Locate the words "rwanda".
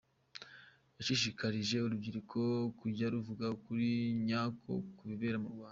5.53-5.69